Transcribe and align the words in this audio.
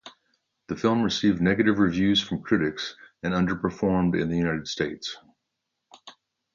The 0.65 0.75
film 0.75 1.03
received 1.03 1.41
negative 1.41 1.77
reviews 1.77 2.19
from 2.19 2.41
critics, 2.41 2.95
and 3.21 3.35
under-performed 3.35 4.15
in 4.15 4.29
the 4.31 4.35
United 4.35 4.67
States. 4.67 5.15